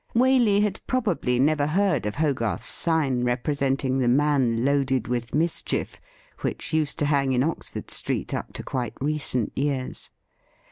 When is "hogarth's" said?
2.15-2.67